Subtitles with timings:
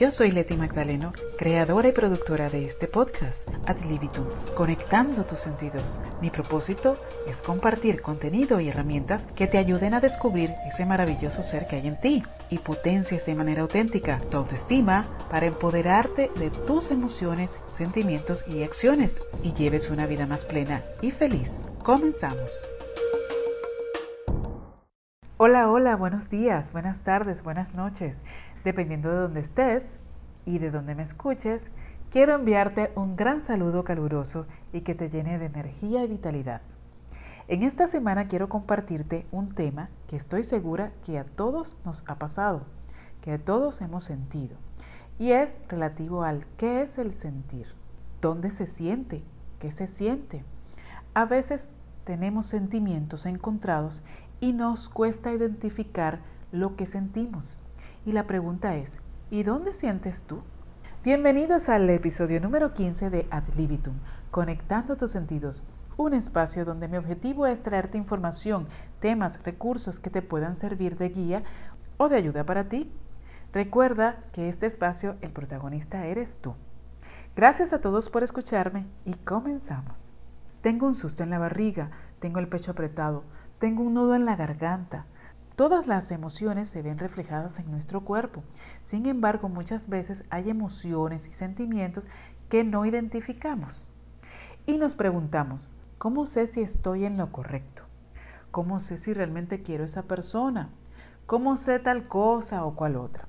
[0.00, 4.24] Yo soy Leti Magdaleno, creadora y productora de este podcast, Ad Libitum,
[4.56, 5.84] conectando tus sentidos.
[6.20, 6.96] Mi propósito
[7.28, 11.86] es compartir contenido y herramientas que te ayuden a descubrir ese maravilloso ser que hay
[11.86, 18.42] en ti y potencias de manera auténtica tu autoestima para empoderarte de tus emociones, sentimientos
[18.48, 21.52] y acciones y lleves una vida más plena y feliz.
[21.84, 22.73] Comenzamos.
[25.36, 28.22] Hola, hola, buenos días, buenas tardes, buenas noches.
[28.62, 29.96] Dependiendo de dónde estés
[30.44, 31.72] y de dónde me escuches,
[32.12, 36.60] quiero enviarte un gran saludo caluroso y que te llene de energía y vitalidad.
[37.48, 42.14] En esta semana quiero compartirte un tema que estoy segura que a todos nos ha
[42.14, 42.62] pasado,
[43.20, 44.56] que a todos hemos sentido,
[45.18, 47.66] y es relativo al qué es el sentir,
[48.20, 49.24] dónde se siente,
[49.58, 50.44] qué se siente.
[51.12, 51.70] A veces
[52.04, 54.02] tenemos sentimientos encontrados
[54.40, 56.20] y nos cuesta identificar
[56.52, 57.56] lo que sentimos.
[58.06, 58.98] Y la pregunta es,
[59.30, 60.42] ¿y dónde sientes tú?
[61.04, 63.94] Bienvenidos al episodio número 15 de Ad Libitum,
[64.30, 65.62] Conectando tus sentidos,
[65.96, 68.66] un espacio donde mi objetivo es traerte información,
[69.00, 71.42] temas, recursos que te puedan servir de guía
[71.98, 72.90] o de ayuda para ti.
[73.52, 76.54] Recuerda que este espacio, el protagonista eres tú.
[77.36, 80.08] Gracias a todos por escucharme y comenzamos.
[80.62, 83.22] Tengo un susto en la barriga, tengo el pecho apretado,
[83.64, 85.06] tengo un nudo en la garganta,
[85.56, 88.42] Todas las emociones se ven reflejadas en nuestro cuerpo.
[88.82, 92.04] Sin embargo, muchas veces hay emociones y sentimientos
[92.50, 93.86] que no identificamos.
[94.66, 97.84] Y nos preguntamos, ¿cómo sé si estoy en lo correcto?
[98.50, 100.68] ¿Cómo sé si realmente quiero esa persona?
[101.24, 103.28] ¿Cómo sé tal cosa o cual otra?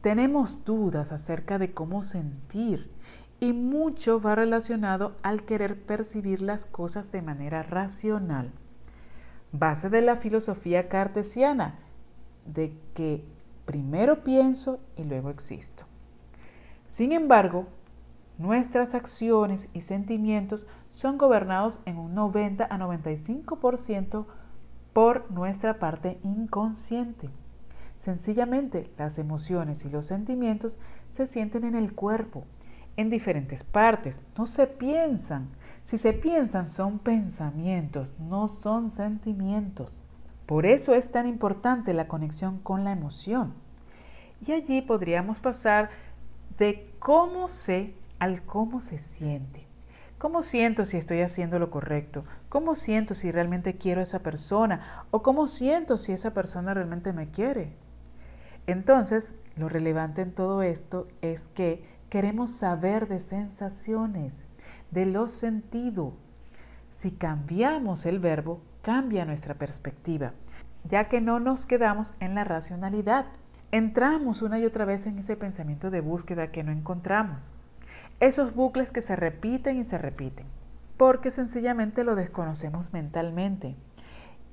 [0.00, 2.90] Tenemos dudas acerca de cómo sentir
[3.38, 8.50] y mucho va relacionado al querer percibir las cosas de manera racional
[9.58, 11.78] base de la filosofía cartesiana,
[12.44, 13.24] de que
[13.64, 15.84] primero pienso y luego existo.
[16.88, 17.66] Sin embargo,
[18.36, 24.26] nuestras acciones y sentimientos son gobernados en un 90 a 95%
[24.92, 27.30] por nuestra parte inconsciente.
[27.96, 30.78] Sencillamente, las emociones y los sentimientos
[31.10, 32.44] se sienten en el cuerpo,
[32.96, 35.48] en diferentes partes, no se piensan,
[35.84, 40.00] si se piensan son pensamientos, no son sentimientos.
[40.46, 43.52] Por eso es tan importante la conexión con la emoción.
[44.46, 45.90] Y allí podríamos pasar
[46.58, 49.66] de cómo sé al cómo se siente.
[50.16, 52.24] ¿Cómo siento si estoy haciendo lo correcto?
[52.48, 55.04] ¿Cómo siento si realmente quiero a esa persona?
[55.10, 57.76] ¿O cómo siento si esa persona realmente me quiere?
[58.66, 64.46] Entonces, lo relevante en todo esto es que queremos saber de sensaciones
[64.94, 66.14] de los sentidos.
[66.90, 70.32] Si cambiamos el verbo, cambia nuestra perspectiva,
[70.84, 73.26] ya que no nos quedamos en la racionalidad.
[73.72, 77.50] Entramos una y otra vez en ese pensamiento de búsqueda que no encontramos.
[78.20, 80.46] Esos bucles que se repiten y se repiten,
[80.96, 83.74] porque sencillamente lo desconocemos mentalmente.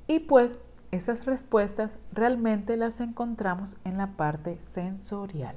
[0.07, 0.59] Y pues
[0.89, 5.55] esas respuestas realmente las encontramos en la parte sensorial.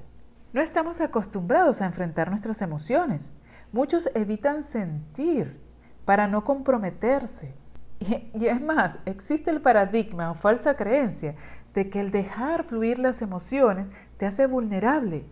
[0.53, 3.41] No estamos acostumbrados a enfrentar nuestras emociones.
[3.75, 5.61] Muchos evitan sentir
[6.05, 7.57] para no comprometerse.
[7.99, 11.35] Y, es más, existe el paradigma o falsa creencia
[11.75, 15.27] de que el dejar fluir las emociones te hace vulnerable,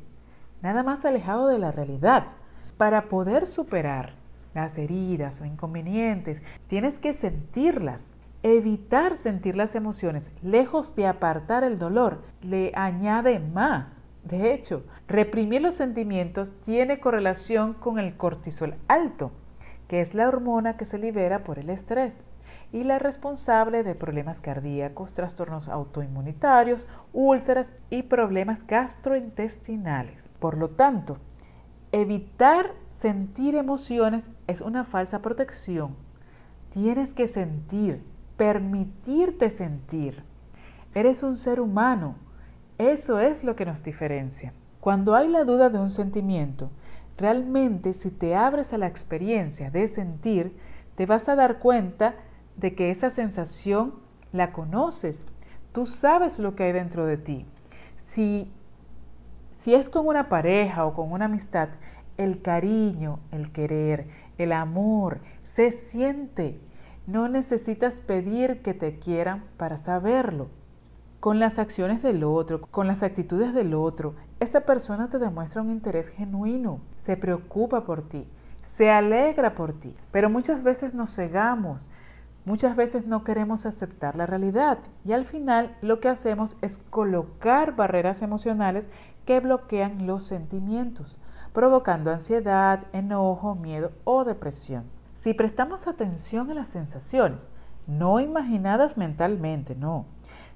[0.60, 2.32] nada más alejado de la realidad.
[2.78, 4.14] Para poder superar
[4.54, 8.10] las heridas o inconvenientes, tienes que sentirlas.
[8.42, 14.01] Evitar sentir las emociones, lejos de apartar el dolor, le añade más.
[14.24, 19.32] De hecho, reprimir los sentimientos tiene correlación con el cortisol alto,
[19.88, 22.24] que es la hormona que se libera por el estrés
[22.72, 30.32] y la responsable de problemas cardíacos, trastornos autoinmunitarios, úlceras y problemas gastrointestinales.
[30.38, 31.18] Por lo tanto,
[31.90, 35.96] evitar sentir emociones es una falsa protección.
[36.70, 38.02] Tienes que sentir,
[38.36, 40.24] permitirte sentir.
[40.94, 42.14] Eres un ser humano
[42.90, 44.52] eso es lo que nos diferencia.
[44.80, 46.70] Cuando hay la duda de un sentimiento,
[47.16, 50.56] realmente si te abres a la experiencia de sentir,
[50.96, 52.16] te vas a dar cuenta
[52.56, 53.94] de que esa sensación
[54.32, 55.26] la conoces.
[55.72, 57.46] Tú sabes lo que hay dentro de ti.
[57.96, 58.52] Si,
[59.60, 61.68] si es con una pareja o con una amistad,
[62.16, 64.08] el cariño, el querer,
[64.38, 66.60] el amor se siente.
[67.06, 70.48] No necesitas pedir que te quieran para saberlo
[71.22, 75.70] con las acciones del otro, con las actitudes del otro, esa persona te demuestra un
[75.70, 78.26] interés genuino, se preocupa por ti,
[78.60, 79.94] se alegra por ti.
[80.10, 81.88] Pero muchas veces nos cegamos
[82.44, 87.76] Muchas veces no queremos aceptar la realidad y al final lo que hacemos es colocar
[87.76, 88.90] barreras emocionales
[89.24, 91.16] que bloquean los sentimientos,
[91.52, 94.82] provocando ansiedad, enojo, miedo o depresión.
[95.14, 97.48] Si prestamos atención a las sensaciones,
[97.86, 100.06] no imaginadas mentalmente, no,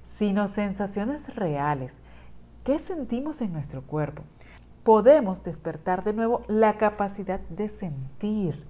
[0.07, 1.99] sino sensaciones reales,
[2.65, 4.23] ¿qué sentimos en nuestro cuerpo?
[4.83, 8.65] Podemos despertar de nuevo la capacidad de sentir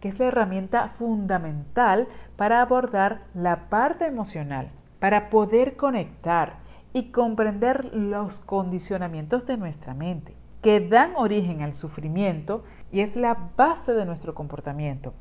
[0.00, 4.70] que es la herramienta fundamental para abordar la parte emocional,
[5.00, 6.58] para poder conectar
[6.92, 13.50] y comprender los condicionamientos de nuestra mente, que dan origen al sufrimiento y es la
[13.56, 15.14] base de nuestro comportamiento.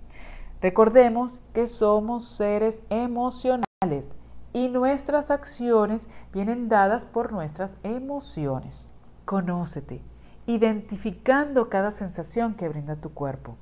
[0.62, 4.16] Recordemos que somos seres emocionales
[4.58, 8.90] y nuestras acciones vienen dadas por nuestras emociones.
[9.24, 10.02] Conócete,
[10.48, 13.56] identificando cada sensación que brinda tu cuerpo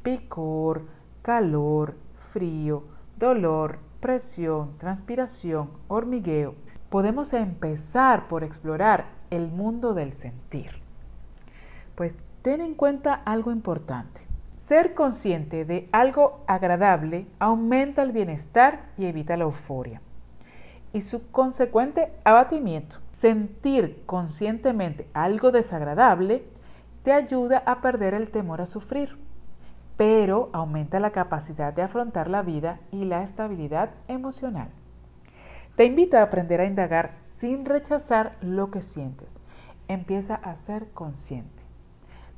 [0.00, 0.86] picor,
[1.22, 2.84] calor, frío,
[3.16, 6.54] dolor, presión, transpiración, hormigueo.
[6.88, 10.70] Podemos empezar por explorar el mundo del sentir.
[11.96, 14.20] Pues ten en cuenta algo importante.
[14.52, 20.00] Ser consciente de algo agradable aumenta el bienestar y evita la euforia.
[20.92, 22.96] Y su consecuente abatimiento.
[23.12, 26.44] Sentir conscientemente algo desagradable
[27.02, 29.16] te ayuda a perder el temor a sufrir
[29.98, 34.68] pero aumenta la capacidad de afrontar la vida y la estabilidad emocional.
[35.74, 39.40] Te invito a aprender a indagar sin rechazar lo que sientes.
[39.88, 41.64] Empieza a ser consciente.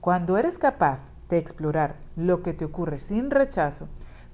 [0.01, 3.89] Cuando eres capaz de explorar lo que te ocurre sin rechazo,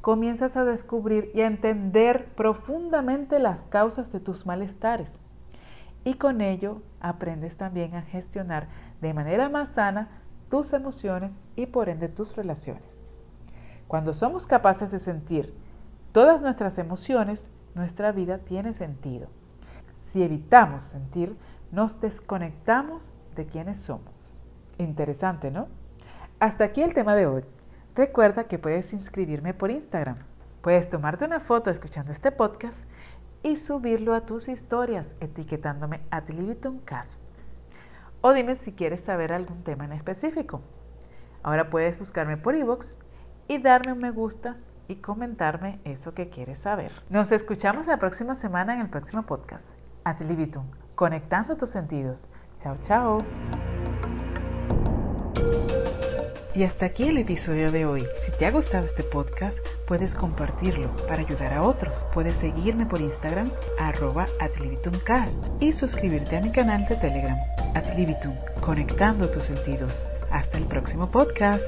[0.06, 5.18] comienzas a descubrir y a entender profundamente las causas de tus malestares.
[6.04, 8.68] Y con ello aprendes también a gestionar
[9.00, 13.04] de manera más sana tus emociones y por ende tus relaciones.
[13.88, 15.52] Cuando somos capaces de sentir
[16.12, 19.26] todas nuestras emociones, nuestra vida tiene sentido.
[19.96, 21.36] Si evitamos sentir,
[21.72, 24.40] nos desconectamos de quienes somos.
[24.78, 25.66] Interesante, ¿no?
[26.38, 27.55] Hasta aquí el tema de hoy.
[27.96, 30.18] Recuerda que puedes inscribirme por Instagram.
[30.60, 32.84] Puedes tomarte una foto escuchando este podcast
[33.42, 36.22] y subirlo a tus historias etiquetándome a
[36.84, 37.22] Cast.
[38.20, 40.60] O dime si quieres saber algún tema en específico.
[41.42, 42.96] Ahora puedes buscarme por iVoox
[43.48, 44.56] y darme un me gusta
[44.88, 46.92] y comentarme eso que quieres saber.
[47.08, 49.70] Nos escuchamos la próxima semana en el próximo podcast.
[50.04, 50.66] Adlibitum,
[50.96, 52.28] conectando tus sentidos.
[52.56, 53.18] Chao, chao.
[56.56, 58.06] Y hasta aquí el episodio de hoy.
[58.24, 61.92] Si te ha gustado este podcast, puedes compartirlo para ayudar a otros.
[62.14, 67.36] Puedes seguirme por Instagram, arroba adlibitumcast y suscribirte a mi canal de Telegram,
[67.74, 68.32] Adlibitum,
[68.62, 69.92] conectando tus sentidos.
[70.30, 71.62] Hasta el próximo podcast.